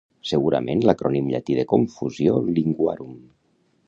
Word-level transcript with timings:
Segurament 0.27 0.79
l'acrònim 0.85 1.27
llatí 1.33 1.57
de 1.59 1.65
«Confusio 1.75 2.39
linguarum». 2.57 3.13